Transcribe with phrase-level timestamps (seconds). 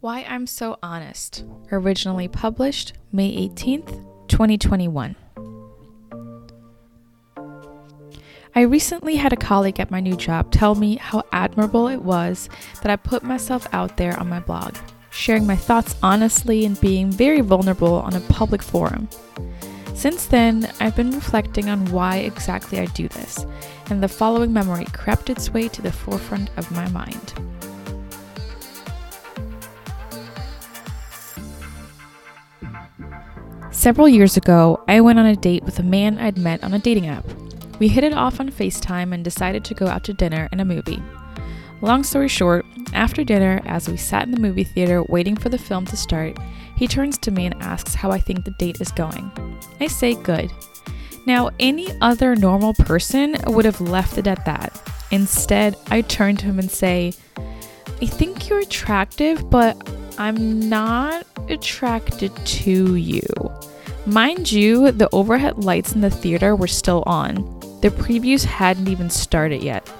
[0.00, 1.42] Why I'm So Honest,
[1.72, 5.16] originally published May 18th, 2021.
[8.54, 12.50] I recently had a colleague at my new job tell me how admirable it was
[12.82, 14.76] that I put myself out there on my blog,
[15.08, 19.08] sharing my thoughts honestly and being very vulnerable on a public forum.
[19.94, 23.46] Since then, I've been reflecting on why exactly I do this,
[23.88, 27.32] and the following memory crept its way to the forefront of my mind.
[33.76, 36.78] Several years ago, I went on a date with a man I'd met on a
[36.78, 37.26] dating app.
[37.78, 40.64] We hit it off on FaceTime and decided to go out to dinner and a
[40.64, 41.00] movie.
[41.82, 45.58] Long story short, after dinner, as we sat in the movie theater waiting for the
[45.58, 46.38] film to start,
[46.74, 49.30] he turns to me and asks how I think the date is going.
[49.78, 50.50] I say good.
[51.26, 54.90] Now, any other normal person would have left it at that.
[55.10, 57.12] Instead, I turn to him and say,
[58.00, 59.76] I think you're attractive, but
[60.18, 63.22] I'm not attracted to you.
[64.06, 67.34] Mind you, the overhead lights in the theater were still on.
[67.80, 69.90] The previews hadn't even started yet.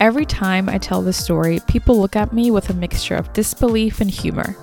[0.00, 4.00] Every time I tell this story, people look at me with a mixture of disbelief
[4.00, 4.56] and humor,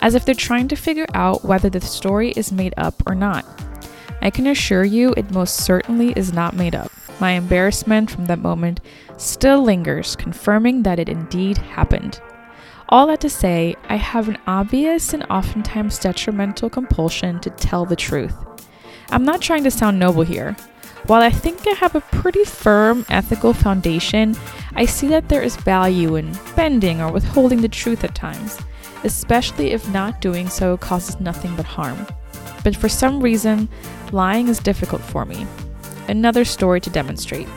[0.00, 3.44] as if they're trying to figure out whether the story is made up or not.
[4.22, 6.90] I can assure you it most certainly is not made up.
[7.20, 8.80] My embarrassment from that moment
[9.16, 12.20] still lingers, confirming that it indeed happened.
[12.90, 17.96] All that to say, I have an obvious and oftentimes detrimental compulsion to tell the
[17.96, 18.34] truth.
[19.10, 20.56] I'm not trying to sound noble here.
[21.06, 24.36] While I think I have a pretty firm ethical foundation,
[24.74, 28.58] I see that there is value in bending or withholding the truth at times,
[29.04, 32.06] especially if not doing so causes nothing but harm.
[32.64, 33.68] But for some reason,
[34.12, 35.46] lying is difficult for me.
[36.08, 37.48] Another story to demonstrate.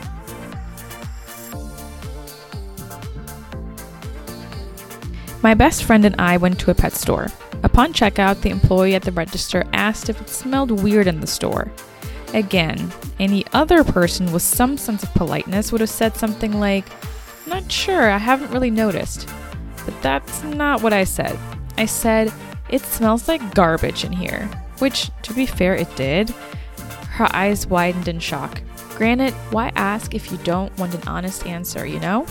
[5.42, 7.26] My best friend and I went to a pet store.
[7.64, 11.70] Upon checkout, the employee at the register asked if it smelled weird in the store.
[12.34, 16.86] Again, any other person with some sense of politeness would have said something like,
[17.46, 19.28] Not sure, I haven't really noticed.
[19.84, 21.38] But that's not what I said.
[21.76, 22.32] I said,
[22.68, 24.48] It smells like garbage in here.
[24.78, 26.34] Which, to be fair, it did.
[27.12, 28.62] Her eyes widened in shock.
[28.96, 32.26] Granted, why ask if you don't want an honest answer, you know?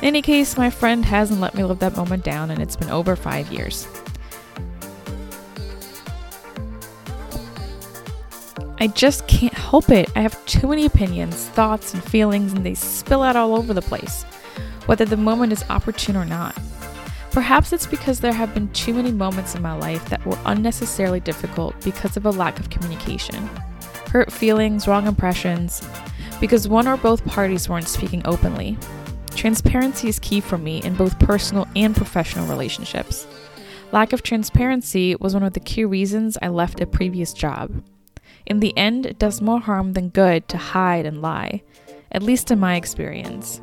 [0.00, 2.90] In any case, my friend hasn't let me live that moment down, and it's been
[2.90, 3.86] over five years.
[8.78, 10.10] I just can't help it.
[10.16, 13.82] I have too many opinions, thoughts, and feelings, and they spill out all over the
[13.82, 14.24] place,
[14.86, 16.56] whether the moment is opportune or not.
[17.32, 21.20] Perhaps it's because there have been too many moments in my life that were unnecessarily
[21.20, 23.50] difficult because of a lack of communication.
[24.16, 25.86] Hurt feelings, wrong impressions,
[26.40, 28.78] because one or both parties weren't speaking openly,
[29.34, 33.26] Transparency is key for me in both personal and professional relationships.
[33.92, 37.84] Lack of transparency was one of the key reasons I left a previous job.
[38.46, 41.60] In the end, it does more harm than good to hide and lie,
[42.10, 43.60] at least in my experience.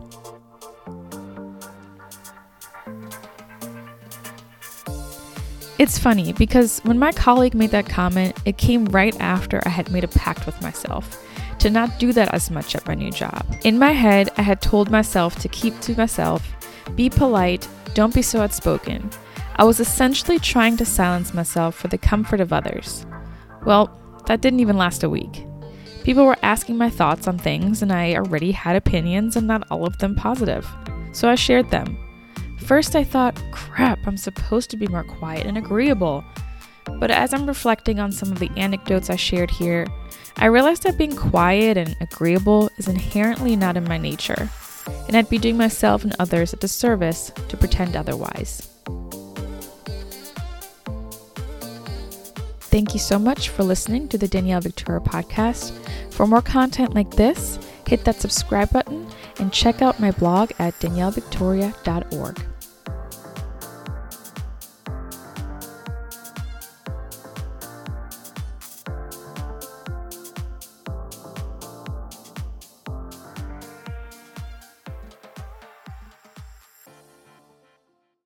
[5.84, 9.92] It's funny because when my colleague made that comment, it came right after I had
[9.92, 11.22] made a pact with myself
[11.60, 13.46] to not do that as much at my new job.
[13.66, 16.42] In my head, I had told myself to keep to myself,
[16.96, 19.10] be polite, don't be so outspoken.
[19.58, 23.06] I was essentially trying to silence myself for the comfort of others.
[23.66, 23.92] Well,
[24.28, 25.46] that didn't even last a week.
[26.06, 29.86] People were asking my thoughts on things, and I already had opinions, and not all
[29.86, 30.66] of them positive.
[31.12, 31.98] So I shared them.
[32.66, 36.24] First, I thought, crap, I'm supposed to be more quiet and agreeable.
[37.00, 39.86] But as I'm reflecting on some of the anecdotes I shared here,
[40.38, 44.50] I realized that being quiet and agreeable is inherently not in my nature,
[45.08, 48.70] and I'd be doing myself and others a disservice to pretend otherwise.
[52.62, 55.72] Thank you so much for listening to the Danielle Victoria podcast.
[56.12, 59.08] For more content like this, hit that subscribe button
[59.40, 62.53] and check out my blog at daniellevictoria.org.